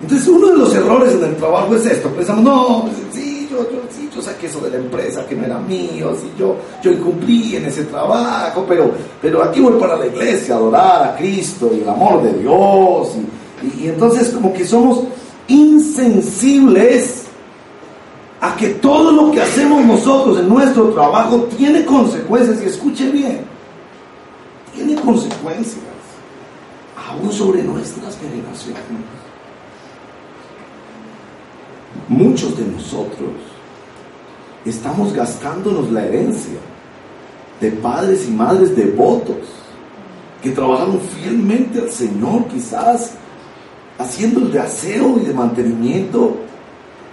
[0.00, 3.80] Entonces uno de los errores en el trabajo es esto, pensamos, no, sí, yo, yo,
[3.90, 7.56] sí, yo saqué eso de la empresa que no era mío, sí, yo, yo incumplí
[7.56, 11.88] en ese trabajo, pero, pero aquí voy para la iglesia adorar a Cristo y el
[11.90, 13.08] amor de Dios.
[13.78, 15.02] Y entonces como que somos
[15.48, 17.17] insensibles
[18.40, 23.40] a que todo lo que hacemos nosotros en nuestro trabajo tiene consecuencias, y escuche bien,
[24.74, 25.84] tiene consecuencias,
[27.08, 28.82] aún sobre nuestras generaciones.
[32.08, 33.32] Muchos de nosotros
[34.64, 36.58] estamos gastándonos la herencia
[37.60, 39.36] de padres y madres devotos
[40.42, 43.14] que trabajaron fielmente al Señor, quizás
[43.98, 46.36] haciendo el de aseo y de mantenimiento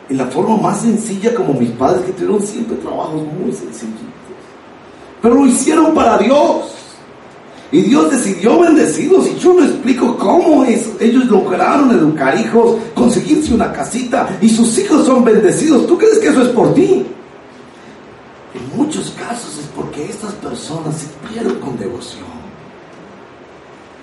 [0.09, 4.03] en la forma más sencilla como mis padres que tuvieron siempre trabajos muy sencillitos.
[5.21, 6.71] Pero lo hicieron para Dios.
[7.71, 9.27] Y Dios decidió bendecirlos.
[9.27, 10.91] Y yo no explico cómo es.
[10.99, 15.87] Ellos lograron educar hijos, conseguirse una casita y sus hijos son bendecidos.
[15.87, 17.05] ¿Tú crees que eso es por ti?
[18.53, 22.35] En muchos casos es porque estas personas pierden con devoción.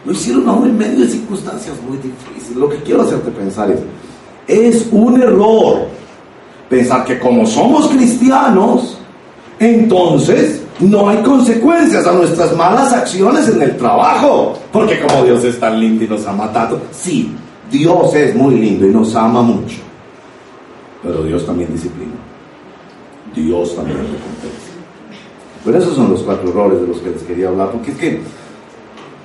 [0.04, 2.56] Lo hicieron aún en medio de circunstancias muy difíciles.
[2.56, 3.78] Lo que quiero hacerte pensar es,
[4.46, 5.86] es un error
[6.68, 8.98] pensar que como somos cristianos,
[9.58, 14.58] entonces no hay consecuencias a nuestras malas acciones en el trabajo.
[14.72, 17.32] Porque como Dios es tan lindo y nos ha matado, sí,
[17.70, 19.78] Dios es muy lindo y nos ama mucho.
[21.02, 22.12] Pero Dios también disciplina.
[23.34, 24.72] Dios también recompensa.
[25.64, 28.20] Pero esos son los cuatro errores de los que les quería hablar, porque es que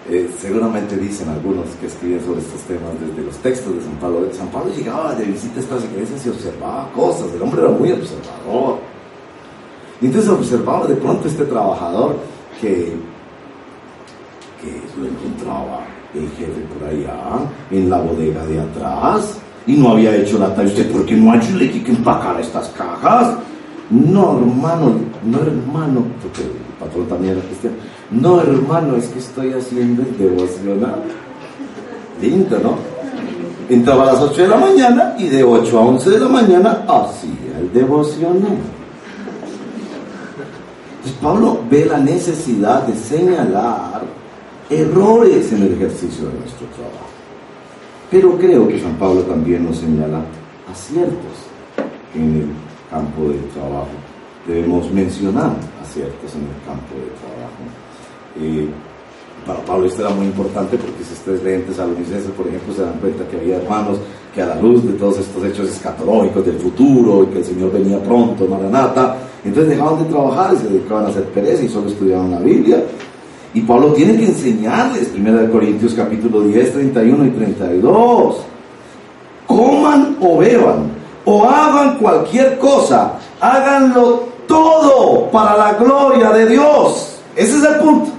[0.10, 4.30] eh, seguramente dicen algunos que escriben sobre estos temas desde los textos de San Pablo.
[4.32, 7.34] San Pablo llegaba de visita a estas iglesias y observaba cosas.
[7.34, 8.78] El hombre era muy observador.
[10.02, 12.16] Entonces observaba de pronto este trabajador
[12.62, 12.94] que,
[14.98, 17.40] lo encontraba el jefe por allá,
[17.70, 20.72] en la bodega de atrás, y no había hecho la tarea.
[20.72, 23.38] ¿Usted por qué no ha hecho que empacar estas cajas?
[23.90, 27.76] No, hermano, no, hermano, porque el patrón también era cristiano
[28.12, 31.04] no, hermano, es que estoy haciendo el devocional.
[32.22, 32.78] Lindo, ¿no?
[33.70, 36.86] Entraba a las 8 de la mañana y de 8 a 11 de la mañana
[36.88, 38.58] hacía el devocional.
[40.98, 44.04] Entonces Pablo ve la necesidad de señalar
[44.70, 47.08] errores en el ejercicio de nuestro trabajo.
[48.10, 50.22] Pero creo que San Pablo también nos señala
[50.72, 51.16] aciertos
[52.16, 52.48] en el
[52.90, 53.90] campo del trabajo.
[54.48, 57.37] Debemos mencionar aciertos en el campo del trabajo.
[58.42, 58.70] Eh,
[59.48, 63.00] para Pablo esto era muy importante porque si ustedes leen Tesalonicenses, por ejemplo, se dan
[63.00, 63.98] cuenta que había hermanos
[64.36, 67.72] que a la luz de todos estos hechos escatológicos del futuro y que el Señor
[67.72, 71.88] venía pronto, Maranata, entonces dejaban de trabajar y se dedicaban a hacer pereza y solo
[71.88, 72.84] estudiaban la Biblia.
[73.54, 78.36] Y Pablo tiene que enseñarles, 1 Corintios capítulo 10, 31 y 32,
[79.48, 80.92] coman o beban
[81.24, 87.20] o hagan cualquier cosa, háganlo todo para la gloria de Dios.
[87.36, 88.17] Ese es el punto.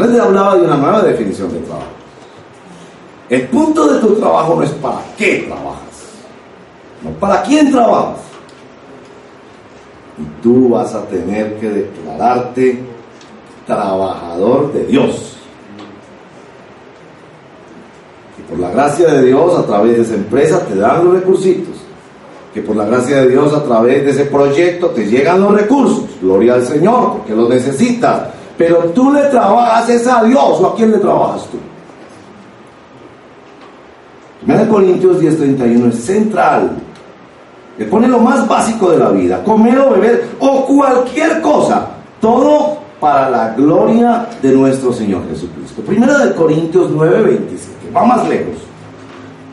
[0.00, 1.86] Les hablaba de una nueva definición de trabajo.
[3.28, 6.00] El punto de tu trabajo no es para qué trabajas,
[7.02, 8.18] no para quién trabajas.
[10.18, 12.82] Y tú vas a tener que declararte
[13.66, 15.36] trabajador de Dios.
[18.38, 21.76] Y por la gracia de Dios, a través de esa empresa, te dan los recursitos.
[22.54, 26.04] Que por la gracia de Dios, a través de ese proyecto, te llegan los recursos.
[26.20, 30.76] Gloria al Señor, porque los necesitas pero tú le trabajas es a Dios o a
[30.76, 31.56] quién le trabajas tú.
[34.46, 36.72] 1 Corintios 10:31 es central.
[37.78, 41.88] Le pone lo más básico de la vida, comer o beber o cualquier cosa,
[42.20, 45.80] todo para la gloria de nuestro Señor Jesucristo.
[45.80, 48.56] Primera de Corintios 9:27, va más lejos.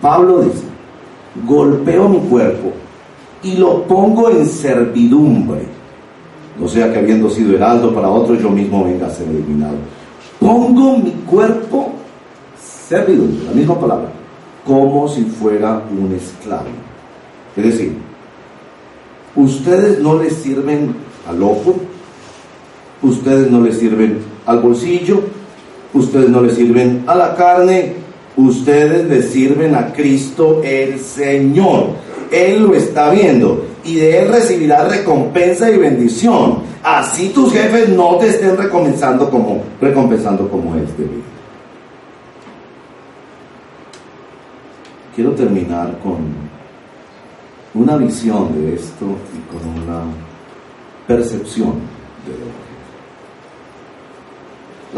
[0.01, 0.65] Pablo dice,
[1.45, 2.73] golpeo mi cuerpo
[3.41, 5.76] y lo pongo en servidumbre
[6.59, 9.75] no sea que habiendo sido heraldo para otros, yo mismo venga a ser eliminado.
[10.39, 11.93] Pongo mi cuerpo,
[12.87, 14.09] servidumbre, la misma palabra,
[14.65, 16.65] como si fuera un esclavo.
[17.55, 17.93] Es decir,
[19.35, 20.95] ustedes no les sirven
[21.27, 21.75] al ojo,
[23.01, 25.21] ustedes no les sirven al bolsillo,
[25.93, 27.93] ustedes no les sirven a la carne,
[28.35, 31.87] ustedes les sirven a Cristo el Señor.
[32.31, 36.59] Él lo está viendo y de él recibirás recompensa y bendición.
[36.83, 41.37] Así tus jefes no te estén recompensando como, recompensando como es debido.
[45.15, 46.17] Quiero terminar con
[47.73, 50.01] una visión de esto y con una
[51.07, 51.75] percepción
[52.25, 52.45] de lo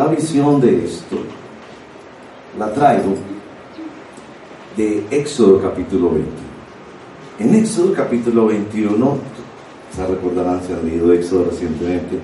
[0.03, 1.17] La visión de esto
[2.57, 3.13] la traigo
[4.75, 6.58] de Éxodo capítulo 21.
[7.39, 9.17] En Éxodo capítulo 21,
[9.95, 12.19] se recordarán si han leído Éxodo recientemente,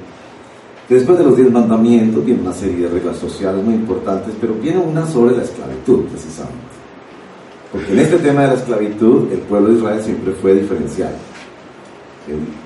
[0.90, 4.80] después de los diez mandamientos viene una serie de reglas sociales muy importantes, pero viene
[4.80, 6.76] una sobre la esclavitud precisamente.
[7.72, 11.14] Porque en este tema de la esclavitud el pueblo de Israel siempre fue diferencial.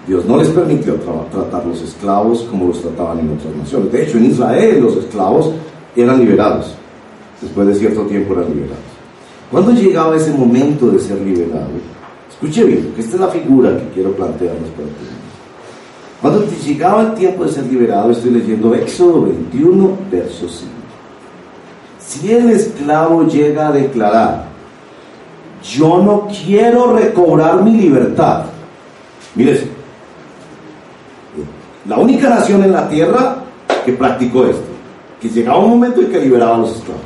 [0.08, 3.92] Dios no les permitió tratar los esclavos como los trataban en otras naciones.
[3.92, 5.52] De hecho, en Israel los esclavos
[5.96, 6.74] eran liberados.
[7.42, 8.80] Después de cierto tiempo eran liberados.
[9.52, 11.70] Cuando llegaba ese momento de ser liberado,
[12.42, 14.94] escuche bien, que esta es la figura que quiero plantearles para ti.
[16.22, 20.72] Cuando llegaba el tiempo de ser liberado, estoy leyendo Éxodo 21, verso 5.
[22.00, 24.46] Si el esclavo llega a declarar,
[25.64, 28.46] yo no quiero recobrar mi libertad,
[29.36, 29.62] Mire
[31.88, 33.36] La única nación en la tierra
[33.86, 34.64] que practicó esto,
[35.22, 37.02] que llegaba un momento en que liberaba a los esclavos.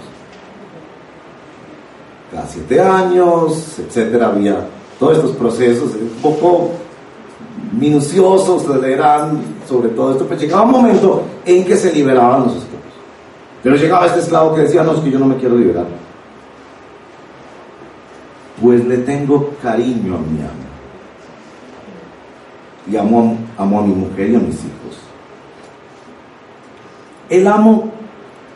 [2.31, 4.65] Cada siete años, etcétera, había
[4.99, 6.71] todos estos procesos, un poco
[7.71, 12.73] minuciosos, leerán sobre todo esto, pero llegaba un momento en que se liberaban los esclavos.
[13.63, 15.85] Pero llegaba este esclavo que decía, no, es que yo no me quiero liberar.
[18.61, 20.63] Pues le tengo cariño a mi amo
[22.89, 24.99] y amo, a mi mujer y a mis hijos.
[27.29, 27.91] El amo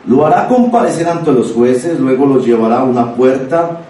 [0.06, 3.80] lo hará comparecer ante los jueces, luego lo llevará a una puerta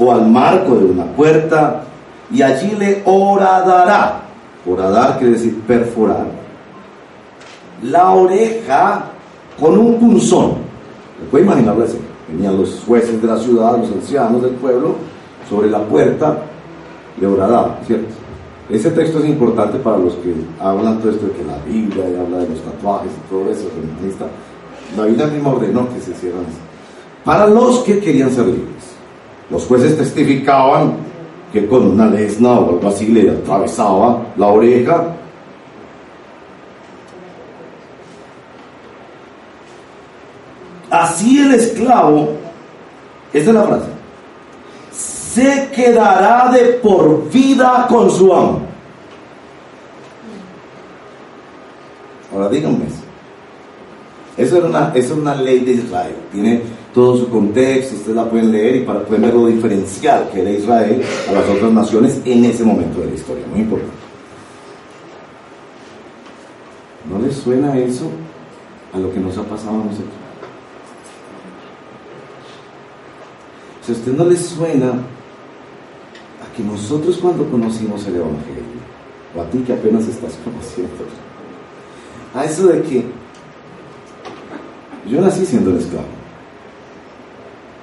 [0.00, 1.82] o al marco de una puerta
[2.32, 4.22] y allí le horadará.
[4.66, 6.26] Horadar quiere decir perforar.
[7.82, 9.04] La oreja
[9.58, 10.54] con un punzón.
[11.18, 11.98] ¿Se puede imaginarlo así?
[12.28, 14.94] Venían los jueces de la ciudad, los ancianos del pueblo,
[15.48, 16.38] sobre la puerta,
[17.20, 18.14] le horadar, ¿cierto?
[18.70, 22.14] Ese texto es importante para los que hablan todo esto de que la Biblia y
[22.14, 23.68] habla de los tatuajes y todo eso,
[24.96, 26.58] La Biblia misma ordenó que se hicieran eso.
[27.24, 28.46] Para los que querían ser.
[29.50, 30.94] Los jueces testificaban
[31.52, 35.16] que con una lesna o algo así le atravesaba la oreja.
[40.90, 42.30] Así el esclavo,
[43.32, 43.86] esta es la frase,
[44.90, 48.62] se quedará de por vida con su amo.
[52.32, 53.02] Ahora díganme eso.
[54.36, 56.16] Eso era una, una ley de Israel.
[56.32, 56.62] Tiene
[56.94, 60.50] todo su contexto, ustedes la pueden leer y para poder ver lo diferencial que era
[60.50, 63.44] Israel a las otras naciones en ese momento de la historia.
[63.50, 63.94] Muy importante.
[67.08, 68.10] ¿No les suena eso
[68.92, 70.14] a lo que nos ha pasado a nosotros?
[73.86, 74.92] Si a usted no les suena
[76.56, 78.80] que nosotros cuando conocimos el Evangelio,
[79.34, 81.04] o a ti que apenas estás conociendo,
[82.34, 83.04] a eso de que
[85.08, 86.19] yo nací siendo el esclavo.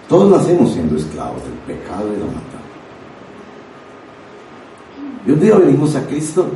[0.10, 2.42] Todos nacemos siendo esclavos del pecado y la maldad.
[5.26, 6.48] Y un día venimos a Cristo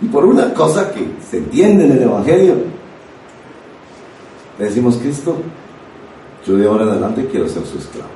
[0.00, 2.56] y por una cosa que se entiende en el Evangelio,
[4.58, 5.36] le decimos, Cristo,
[6.46, 8.10] yo de ahora en adelante quiero ser su esclavo.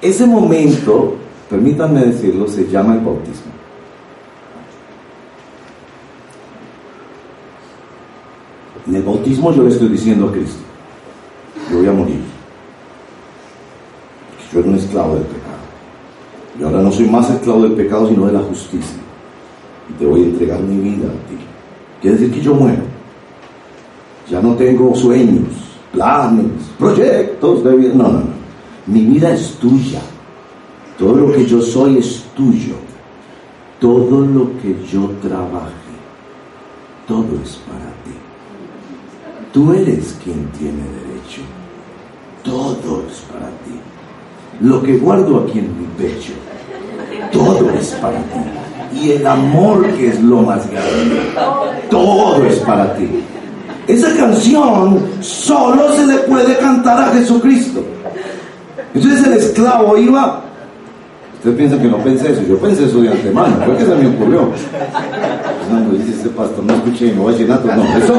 [0.00, 1.16] Ese momento
[1.50, 3.52] permítanme decirlo, se llama el bautismo.
[8.86, 10.60] En el bautismo yo le estoy diciendo a Cristo,
[11.70, 12.20] yo voy a morir.
[14.52, 14.76] Yo era un
[15.08, 15.50] del pecado.
[16.58, 18.98] Y ahora no soy más esclavo del pecado, sino de la justicia.
[19.88, 21.36] Y te voy a entregar mi vida a ti.
[22.00, 22.82] Quiere decir que yo muero.
[24.28, 25.48] Ya no tengo sueños,
[25.92, 26.46] planes,
[26.78, 27.94] proyectos de vida.
[27.94, 28.40] No, no, no.
[28.86, 30.00] Mi vida es tuya.
[30.98, 32.74] Todo lo que yo soy es tuyo.
[33.80, 35.72] Todo lo que yo trabaje,
[37.08, 38.12] todo es para ti.
[39.54, 41.40] Tú eres quien tiene derecho.
[42.44, 43.72] Todo es para ti.
[44.60, 46.32] Lo que guardo aquí en mi pecho,
[47.32, 49.00] todo es para ti.
[49.00, 51.20] Y el amor que es lo más grande,
[51.88, 53.08] todo es para ti.
[53.86, 57.82] Esa canción solo se le puede cantar a Jesucristo.
[58.94, 60.44] Entonces el esclavo iba
[61.40, 64.08] Usted piensa que no pensé eso, yo pensé eso de antemano, fue que se me
[64.08, 64.50] ocurrió.
[65.72, 68.14] No, dice este pastor, no escuché, no va a llenar, no, eso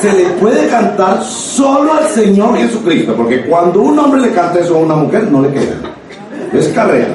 [0.00, 4.76] se le puede cantar solo al Señor Jesucristo, porque cuando un hombre le canta eso
[4.76, 5.76] a una mujer, no le queda,
[6.52, 7.14] es carrera.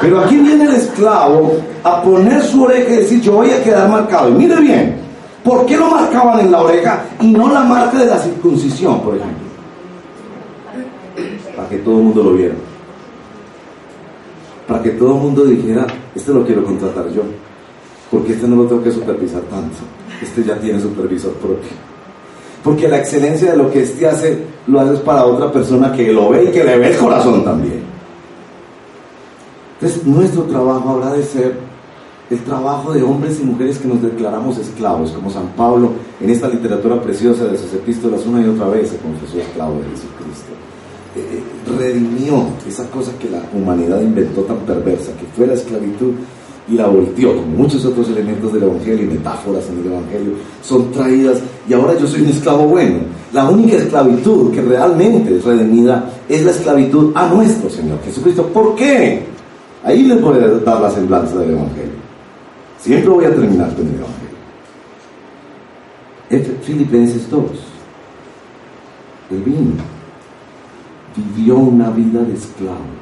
[0.00, 3.88] Pero aquí viene el esclavo a poner su oreja y decir, yo voy a quedar
[3.88, 4.30] marcado.
[4.30, 4.96] Y mire bien,
[5.44, 9.16] ¿por qué lo marcaban en la oreja y no la marca de la circuncisión, por
[9.16, 9.50] ejemplo?
[11.54, 12.54] Para que todo el mundo lo viera
[14.70, 15.84] para que todo el mundo dijera,
[16.14, 17.22] este lo quiero contratar yo,
[18.08, 19.78] porque este no lo tengo que supervisar tanto,
[20.22, 21.70] este ya tiene supervisor propio.
[22.62, 26.28] Porque la excelencia de lo que éste hace, lo haces para otra persona que lo
[26.30, 27.82] ve y que le ve el corazón también.
[29.80, 31.54] Entonces, nuestro trabajo habrá de ser
[32.28, 36.48] el trabajo de hombres y mujeres que nos declaramos esclavos, como San Pablo en esta
[36.48, 40.52] literatura preciosa de sus epístolas una y otra vez se confesó esclavo de Jesucristo.
[41.16, 46.12] Eh, eh, redimió esa cosa que la humanidad inventó tan perversa, que fue la esclavitud,
[46.70, 50.92] y la volteó, como muchos otros elementos del Evangelio y metáforas en el Evangelio, son
[50.92, 52.98] traídas y ahora yo soy un esclavo bueno.
[53.32, 58.46] La única esclavitud que realmente es redimida es la esclavitud a nuestro Señor Jesucristo.
[58.46, 59.22] ¿Por qué?
[59.82, 62.00] Ahí les voy a dar la semblanza del Evangelio.
[62.78, 64.20] Siempre voy a terminar con el Evangelio.
[66.62, 67.42] Filipenses 2.
[69.32, 69.82] El vino
[71.16, 72.99] vivió una vida de esclavo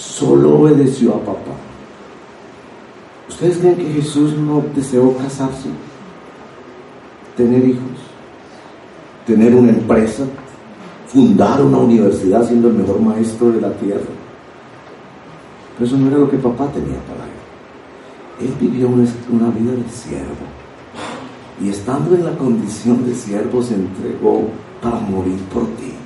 [0.00, 1.52] solo obedeció a papá.
[3.28, 5.68] ¿Ustedes creen que Jesús no deseó casarse,
[7.36, 7.82] tener hijos,
[9.26, 10.24] tener una empresa,
[11.06, 14.00] fundar una universidad siendo el mejor maestro de la tierra?
[15.74, 18.48] Pero eso no era lo que papá tenía para él.
[18.48, 20.46] Él vivió una, una vida de siervo.
[21.62, 24.48] Y estando en la condición de siervo se entregó
[24.82, 25.99] para morir por ti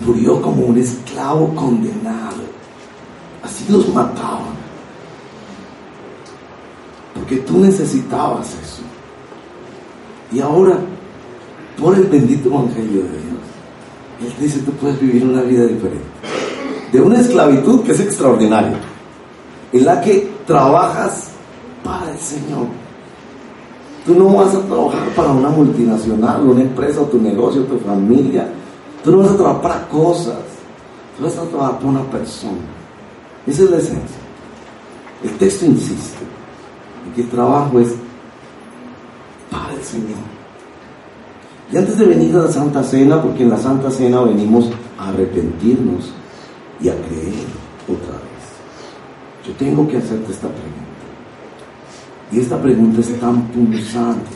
[0.00, 2.44] murió como un esclavo condenado.
[3.42, 4.56] Así los mataban.
[7.14, 8.82] Porque tú necesitabas eso.
[10.32, 10.78] Y ahora,
[11.80, 13.40] por el bendito Evangelio de Dios,
[14.22, 16.04] Él te dice, tú puedes vivir una vida diferente.
[16.92, 18.78] De una esclavitud que es extraordinaria,
[19.72, 21.30] en la que trabajas
[21.84, 22.66] para el Señor.
[24.04, 28.48] Tú no vas a trabajar para una multinacional, una empresa, tu negocio, tu familia,
[29.06, 30.34] Tú no vas a trabajar para cosas,
[31.16, 32.58] tú vas a trabajar para una persona.
[33.46, 34.16] Esa es la esencia.
[35.22, 36.24] El texto insiste
[37.06, 37.94] en que el trabajo es
[39.48, 40.18] para el Señor.
[41.72, 45.10] Y antes de venir a la Santa Cena, porque en la Santa Cena venimos a
[45.10, 46.10] arrepentirnos
[46.80, 47.46] y a creer
[47.84, 50.82] otra vez, yo tengo que hacerte esta pregunta.
[52.32, 54.32] Y esta pregunta es tan punzante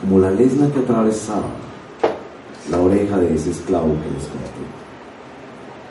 [0.00, 1.65] como la lesna que atravesaba
[2.70, 4.28] la oreja de ese esclavo que les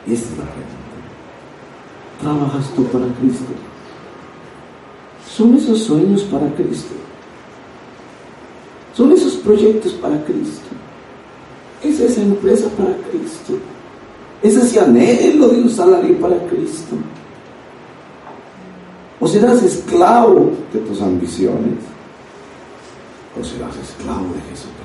[0.06, 0.76] esta es la pregunta.
[2.20, 3.44] ¿Trabajas tú para Cristo?
[5.28, 6.94] ¿Son esos sueños para Cristo?
[8.94, 10.68] ¿Son esos proyectos para Cristo?
[11.82, 13.58] ¿Es esa empresa para Cristo?
[14.42, 16.96] ¿Es ese anhelo de un salario para Cristo?
[19.18, 21.80] ¿O serás esclavo de tus ambiciones?
[23.38, 24.75] ¿O serás esclavo de Jesucristo?